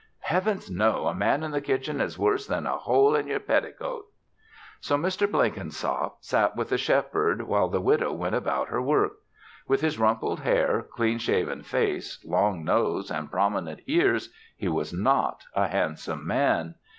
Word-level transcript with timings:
Heavens, 0.21 0.67
no! 0.71 1.05
A 1.05 1.13
man 1.13 1.43
in 1.43 1.51
the 1.51 1.61
kitchen 1.61 2.01
is 2.01 2.17
worse 2.17 2.47
than 2.47 2.65
a 2.65 2.75
hole 2.75 3.13
in 3.13 3.27
yer 3.27 3.37
petticoat." 3.37 4.05
So 4.79 4.97
Mr. 4.97 5.29
Blenkinsop 5.31 6.15
sat 6.21 6.55
with 6.55 6.69
the 6.69 6.77
Shepherd 6.79 7.43
while 7.43 7.67
the 7.69 7.81
widow 7.81 8.11
went 8.11 8.33
about 8.33 8.69
her 8.69 8.81
work. 8.81 9.17
With 9.67 9.81
his 9.81 9.99
rumpled 9.99 10.39
hair, 10.39 10.81
clean 10.91 11.19
shaven 11.19 11.61
face, 11.61 12.17
long 12.25 12.63
nose 12.65 13.11
and 13.11 13.29
prominent 13.29 13.81
ears, 13.85 14.33
he 14.57 14.67
was 14.67 14.91
not 14.91 15.43
a 15.55 15.67
handsome 15.67 16.25
man. 16.25 16.73